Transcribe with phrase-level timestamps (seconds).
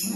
[0.00, 0.12] Hallo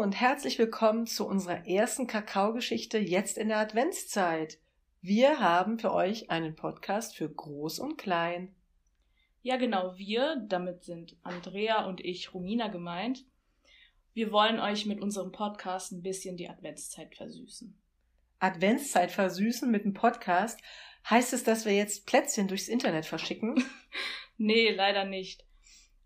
[0.00, 4.58] und herzlich willkommen zu unserer ersten Kakaogeschichte jetzt in der Adventszeit.
[5.02, 8.54] Wir haben für euch einen Podcast für Groß und Klein.
[9.42, 13.26] Ja, genau, wir, damit sind Andrea und ich, Romina gemeint.
[14.14, 17.76] Wir wollen euch mit unserem Podcast ein bisschen die Adventszeit versüßen.
[18.38, 20.60] Adventszeit versüßen mit dem Podcast?
[21.10, 23.64] Heißt es, dass wir jetzt Plätzchen durchs Internet verschicken?
[24.38, 25.44] nee, leider nicht.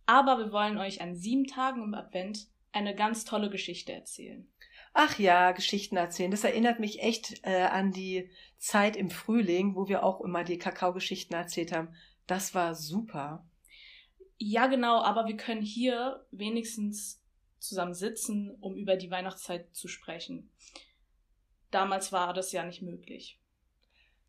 [0.06, 4.50] Aber wir wollen euch an sieben Tagen im Advent eine ganz tolle Geschichte erzählen.
[4.94, 6.30] Ach ja, Geschichten erzählen.
[6.30, 10.56] Das erinnert mich echt äh, an die Zeit im Frühling, wo wir auch immer die
[10.56, 11.94] Kakaogeschichten erzählt haben.
[12.26, 13.46] Das war super.
[14.38, 17.22] Ja, genau, aber wir können hier wenigstens
[17.58, 20.50] zusammen sitzen, um über die Weihnachtszeit zu sprechen.
[21.70, 23.38] Damals war das ja nicht möglich.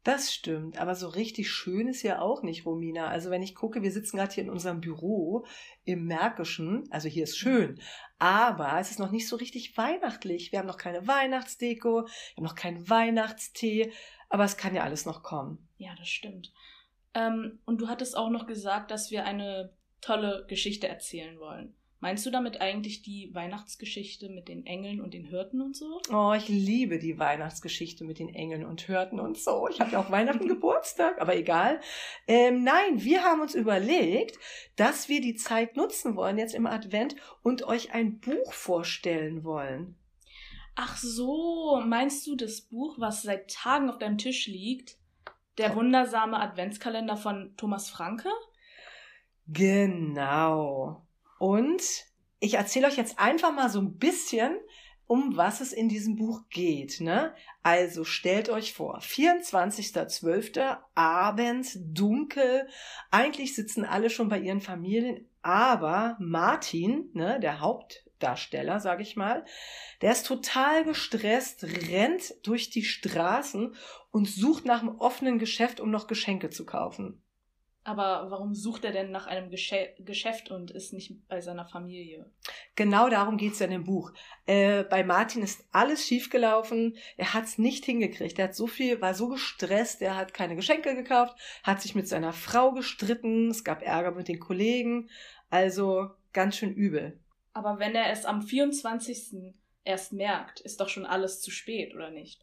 [0.04, 3.08] Das stimmt, aber so richtig schön ist ja auch nicht, Romina.
[3.08, 5.46] Also wenn ich gucke, wir sitzen gerade hier in unserem Büro
[5.84, 7.82] im Märkischen, also hier ist schön,
[8.18, 10.52] aber es ist noch nicht so richtig weihnachtlich.
[10.52, 13.92] Wir haben noch keine Weihnachtsdeko, wir haben noch keinen Weihnachtstee,
[14.30, 15.68] aber es kann ja alles noch kommen.
[15.78, 16.54] Ja, das stimmt.
[17.14, 21.76] Ähm, und du hattest auch noch gesagt, dass wir eine tolle Geschichte erzählen wollen.
[22.02, 26.00] Meinst du damit eigentlich die Weihnachtsgeschichte mit den Engeln und den Hirten und so?
[26.10, 29.68] Oh, ich liebe die Weihnachtsgeschichte mit den Engeln und Hirten und so.
[29.68, 31.82] Ich habe ja auch Weihnachten Geburtstag, aber egal.
[32.26, 34.40] Ähm, nein, wir haben uns überlegt,
[34.78, 39.98] dass wir die Zeit nutzen wollen jetzt im Advent und euch ein Buch vorstellen wollen.
[40.76, 44.98] Ach so, meinst du das Buch, was seit Tagen auf deinem Tisch liegt?
[45.58, 48.30] Der wundersame Adventskalender von Thomas Franke?
[49.48, 51.06] Genau.
[51.40, 51.82] Und
[52.40, 54.60] ich erzähle euch jetzt einfach mal so ein bisschen,
[55.08, 57.02] um was es in diesem Buch geht.
[57.02, 57.34] Ne?
[57.64, 60.78] Also stellt euch vor, 24.12.
[60.94, 62.68] abends, dunkel,
[63.10, 69.46] eigentlich sitzen alle schon bei ihren Familien, aber Martin, ne, der Hauptdarsteller, sag ich mal,
[70.02, 73.74] der ist total gestresst, rennt durch die Straßen
[74.12, 77.24] und sucht nach einem offenen Geschäft, um noch Geschenke zu kaufen.
[77.84, 82.30] Aber warum sucht er denn nach einem Geschäft und ist nicht bei seiner Familie?
[82.76, 84.12] Genau darum geht es ja in dem Buch.
[84.46, 86.98] Äh, bei Martin ist alles schiefgelaufen.
[87.18, 88.38] Er hat es nicht hingekriegt.
[88.38, 92.08] Er hat so viel, war so gestresst, er hat keine Geschenke gekauft, hat sich mit
[92.08, 95.10] seiner Frau gestritten, es gab Ärger mit den Kollegen.
[95.50, 97.20] Also ganz schön übel.
[97.54, 99.54] Aber wenn er es am 24.
[99.84, 102.42] erst merkt, ist doch schon alles zu spät, oder nicht?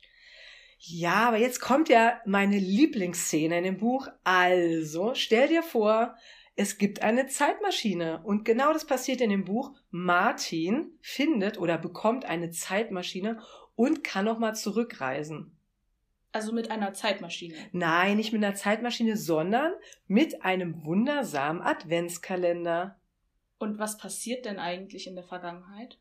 [0.78, 4.09] Ja, aber jetzt kommt ja meine Lieblingsszene in dem Buch.
[4.25, 6.14] Also, stell dir vor,
[6.54, 8.22] es gibt eine Zeitmaschine.
[8.25, 9.72] Und genau das passiert in dem Buch.
[9.91, 13.41] Martin findet oder bekommt eine Zeitmaschine
[13.75, 15.56] und kann nochmal zurückreisen.
[16.32, 17.54] Also mit einer Zeitmaschine?
[17.72, 19.72] Nein, nicht mit einer Zeitmaschine, sondern
[20.06, 23.00] mit einem wundersamen Adventskalender.
[23.58, 25.98] Und was passiert denn eigentlich in der Vergangenheit?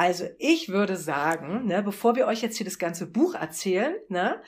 [0.00, 4.40] Also ich würde sagen, ne, bevor wir euch jetzt hier das ganze Buch erzählen, ne,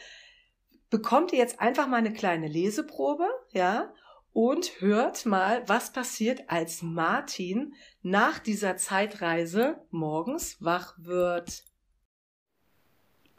[0.88, 3.92] bekommt ihr jetzt einfach mal eine kleine Leseprobe, ja,
[4.32, 11.64] und hört mal, was passiert, als Martin nach dieser Zeitreise morgens wach wird.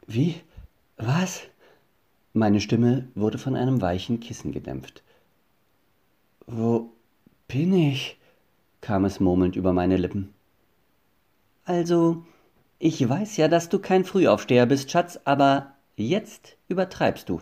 [0.06, 0.40] Wie?
[0.96, 1.42] Was?
[2.32, 5.02] Meine Stimme wurde von einem weichen Kissen gedämpft.
[6.46, 6.92] Wo
[7.48, 8.20] bin ich?
[8.80, 10.32] kam es murmelnd über meine Lippen.
[11.64, 12.24] Also,
[12.78, 17.40] ich weiß ja, dass du kein Frühaufsteher bist, Schatz, aber jetzt übertreibst du.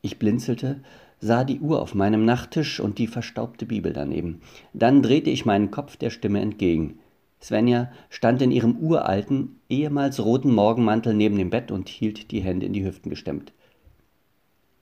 [0.00, 0.82] Ich blinzelte,
[1.20, 4.40] sah die Uhr auf meinem Nachttisch und die verstaubte Bibel daneben.
[4.72, 6.98] Dann drehte ich meinen Kopf der Stimme entgegen.
[7.40, 12.66] Svenja stand in ihrem uralten, ehemals roten Morgenmantel neben dem Bett und hielt die Hände
[12.66, 13.52] in die Hüften gestemmt.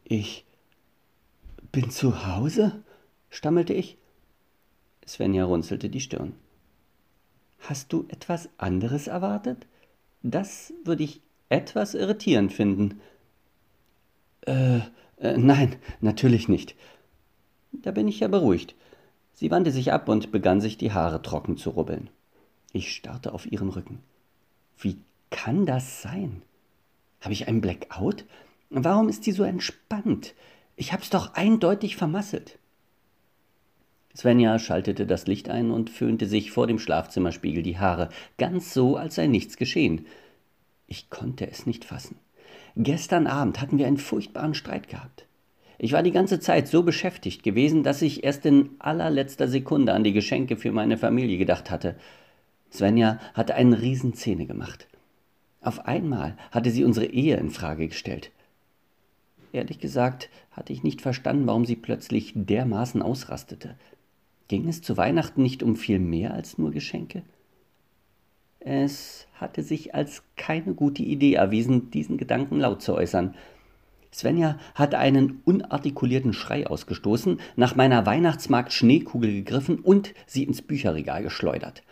[0.05, 0.45] Ich
[1.72, 2.83] bin zu Hause?
[3.31, 3.97] stammelte ich.
[5.07, 6.34] Svenja runzelte die Stirn.
[7.60, 9.66] Hast du etwas anderes erwartet?
[10.22, 13.01] Das würde ich etwas irritierend finden.
[14.42, 14.78] Äh,
[15.18, 16.74] äh, nein, natürlich nicht.
[17.72, 18.74] Da bin ich ja beruhigt.
[19.34, 22.10] Sie wandte sich ab und begann sich die Haare trocken zu rubbeln.
[22.72, 24.01] Ich starrte auf ihren Rücken.
[24.78, 24.98] Wie
[25.30, 26.42] kann das sein?
[27.21, 28.24] Habe ich einen Blackout?
[28.71, 30.34] Warum ist sie so entspannt?
[30.77, 32.59] Ich hab's doch eindeutig vermasselt.
[34.16, 38.09] Svenja schaltete das Licht ein und föhnte sich vor dem Schlafzimmerspiegel die Haare,
[38.39, 40.07] ganz so, als sei nichts geschehen.
[40.86, 42.16] Ich konnte es nicht fassen.
[42.77, 45.27] Gestern Abend hatten wir einen furchtbaren Streit gehabt.
[45.78, 50.04] Ich war die ganze Zeit so beschäftigt gewesen, dass ich erst in allerletzter Sekunde an
[50.04, 51.97] die Geschenke für meine Familie gedacht hatte.
[52.71, 54.89] Svenja hatte einen Riesenzähne gemacht.
[55.62, 58.30] Auf einmal hatte sie unsere Ehe in Frage gestellt.
[59.53, 63.77] Ehrlich gesagt hatte ich nicht verstanden, warum sie plötzlich dermaßen ausrastete.
[64.50, 67.22] Ging es zu Weihnachten nicht um viel mehr als nur Geschenke?
[68.58, 73.36] Es hatte sich als keine gute Idee erwiesen, diesen Gedanken laut zu äußern.
[74.12, 81.84] Svenja hatte einen unartikulierten Schrei ausgestoßen, nach meiner Weihnachtsmarkt-Schneekugel gegriffen und sie ins Bücherregal geschleudert.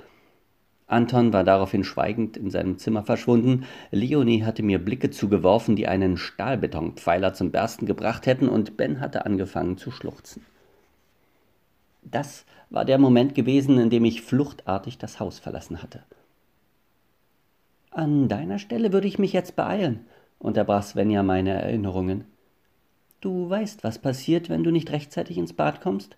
[0.89, 3.67] Anton war daraufhin schweigend in seinem Zimmer verschwunden.
[3.93, 9.27] Leonie hatte mir Blicke zugeworfen, die einen Stahlbetonpfeiler zum Bersten gebracht hätten, und Ben hatte
[9.27, 10.43] angefangen zu schluchzen.
[12.11, 16.03] Das war der Moment gewesen, in dem ich fluchtartig das Haus verlassen hatte.
[17.91, 20.07] An deiner Stelle würde ich mich jetzt beeilen,
[20.39, 22.25] unterbrach Svenja meine Erinnerungen.
[23.21, 26.17] Du weißt, was passiert, wenn du nicht rechtzeitig ins Bad kommst?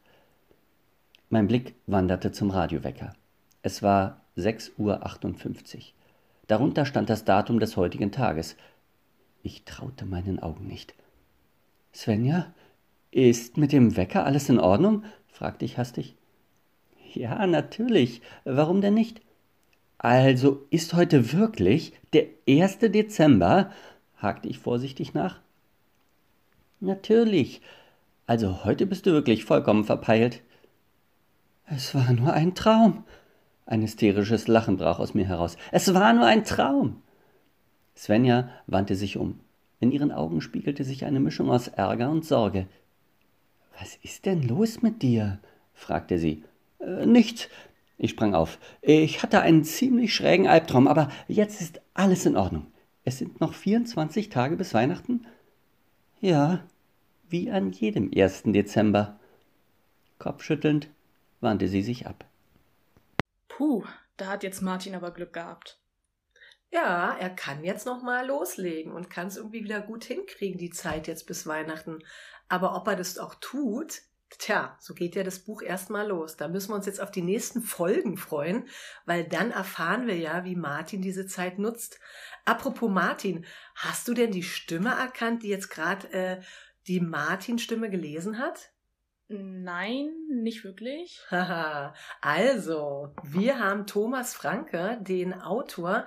[1.31, 3.15] Mein Blick wanderte zum Radiowecker.
[3.63, 5.83] Es war 6.58 Uhr.
[6.47, 8.57] Darunter stand das Datum des heutigen Tages.
[9.43, 10.95] Ich traute meinen Augen nicht.
[11.95, 12.53] Svenja,
[13.11, 15.05] ist mit dem Wecker alles in Ordnung?
[15.29, 16.17] fragte ich hastig.
[17.13, 18.23] Ja, natürlich.
[18.45, 19.21] Warum denn nicht?
[19.99, 22.79] Also ist heute wirklich der 1.
[22.79, 23.71] Dezember?
[24.17, 25.41] hakte ich vorsichtig nach.
[26.81, 27.61] Natürlich.
[28.27, 30.43] Also heute bist du wirklich vollkommen verpeilt.
[31.67, 33.05] Es war nur ein Traum.
[33.67, 35.57] Ein hysterisches Lachen brach aus mir heraus.
[35.71, 37.03] Es war nur ein Traum.
[37.97, 39.41] Svenja wandte sich um.
[39.79, 42.67] In ihren Augen spiegelte sich eine Mischung aus Ärger und Sorge.
[43.81, 45.39] Was ist denn los mit dir?
[45.73, 46.45] fragte sie.
[46.81, 47.49] Äh, nichts.
[47.97, 48.59] Ich sprang auf.
[48.83, 52.67] Ich hatte einen ziemlich schrägen Albtraum, aber jetzt ist alles in Ordnung.
[53.05, 55.27] Es sind noch 24 Tage bis Weihnachten?
[56.21, 56.63] Ja,
[57.29, 58.43] wie an jedem 1.
[58.47, 59.19] Dezember.
[60.19, 60.91] Kopfschüttelnd
[61.41, 62.27] wandte sie sich ab.
[63.49, 63.85] Puh,
[64.19, 65.80] da hat jetzt Martin aber Glück gehabt.
[66.73, 70.71] Ja, er kann jetzt noch mal loslegen und kann es irgendwie wieder gut hinkriegen, die
[70.71, 71.99] Zeit jetzt bis Weihnachten.
[72.49, 74.03] Aber ob er das auch tut,
[74.39, 76.37] tja, so geht ja das Buch erstmal los.
[76.37, 78.69] Da müssen wir uns jetzt auf die nächsten Folgen freuen,
[79.05, 81.99] weil dann erfahren wir ja, wie Martin diese Zeit nutzt.
[82.45, 83.45] Apropos Martin,
[83.75, 86.41] hast du denn die Stimme erkannt, die jetzt gerade äh,
[86.87, 88.71] die Martin-Stimme gelesen hat?
[89.33, 91.21] Nein, nicht wirklich.
[92.21, 96.05] Also, wir haben Thomas Franke, den Autor,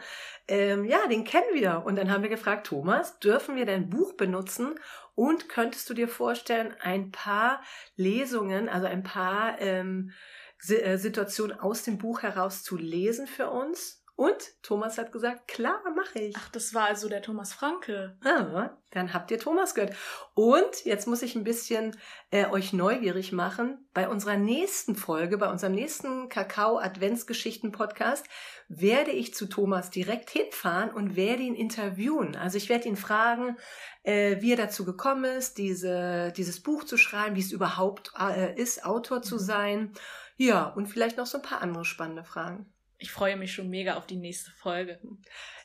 [0.50, 1.84] ähm, ja, den kennen wir.
[1.86, 4.78] Und dann haben wir gefragt, Thomas, dürfen wir dein Buch benutzen?
[5.16, 7.64] Und könntest du dir vorstellen, ein paar
[7.96, 10.12] Lesungen, also ein paar ähm,
[10.68, 14.03] äh, Situationen aus dem Buch heraus zu lesen für uns?
[14.24, 16.34] Und Thomas hat gesagt, klar, mache ich.
[16.38, 18.16] Ach, das war also der Thomas Franke.
[18.24, 19.98] Ah, dann habt ihr Thomas gehört.
[20.34, 21.98] Und jetzt muss ich ein bisschen
[22.32, 23.86] äh, euch neugierig machen.
[23.94, 28.26] Bei unserer nächsten Folge, bei unserem nächsten Kakao-Adventsgeschichten-Podcast,
[28.70, 32.38] werde ich zu Thomas direkt hinfahren und werde ihn interviewen.
[32.38, 33.58] Also ich werde ihn fragen,
[34.04, 38.58] äh, wie er dazu gekommen ist, diese, dieses Buch zu schreiben, wie es überhaupt äh,
[38.58, 39.40] ist, Autor zu mhm.
[39.40, 39.94] sein.
[40.38, 42.73] Ja, und vielleicht noch so ein paar andere spannende Fragen.
[43.04, 44.98] Ich freue mich schon mega auf die nächste Folge.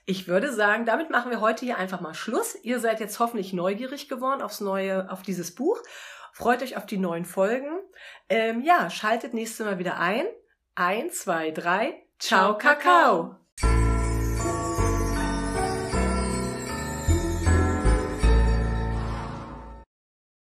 [0.07, 2.57] Ich würde sagen, damit machen wir heute hier einfach mal Schluss.
[2.65, 5.81] Ihr seid jetzt hoffentlich neugierig geworden aufs neue, auf dieses Buch.
[6.33, 7.79] Freut euch auf die neuen Folgen.
[8.29, 10.27] Ähm, ja, schaltet nächstes Mal wieder ein.
[10.75, 12.03] Eins, zwei, drei.
[12.19, 13.38] Ciao, Kakao.